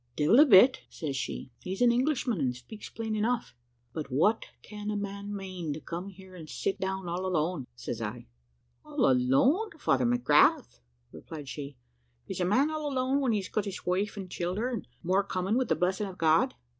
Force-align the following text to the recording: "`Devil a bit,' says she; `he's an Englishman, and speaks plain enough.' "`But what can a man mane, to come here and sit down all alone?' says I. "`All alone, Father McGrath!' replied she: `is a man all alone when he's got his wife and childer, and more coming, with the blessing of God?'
"`Devil 0.17 0.41
a 0.41 0.45
bit,' 0.47 0.79
says 0.89 1.15
she; 1.15 1.51
`he's 1.63 1.79
an 1.79 1.91
Englishman, 1.91 2.39
and 2.39 2.55
speaks 2.55 2.89
plain 2.89 3.15
enough.' 3.15 3.53
"`But 3.93 4.07
what 4.07 4.47
can 4.63 4.89
a 4.89 4.97
man 4.97 5.31
mane, 5.31 5.73
to 5.73 5.79
come 5.79 6.07
here 6.09 6.33
and 6.33 6.49
sit 6.49 6.79
down 6.79 7.07
all 7.07 7.23
alone?' 7.23 7.67
says 7.75 8.01
I. 8.01 8.25
"`All 8.83 8.97
alone, 9.11 9.69
Father 9.77 10.07
McGrath!' 10.07 10.79
replied 11.11 11.47
she: 11.49 11.77
`is 12.27 12.39
a 12.39 12.45
man 12.45 12.71
all 12.71 12.91
alone 12.91 13.21
when 13.21 13.31
he's 13.31 13.47
got 13.49 13.65
his 13.65 13.85
wife 13.85 14.17
and 14.17 14.27
childer, 14.31 14.69
and 14.69 14.87
more 15.03 15.23
coming, 15.23 15.53
with 15.55 15.67
the 15.69 15.75
blessing 15.75 16.07
of 16.07 16.17
God?' 16.17 16.55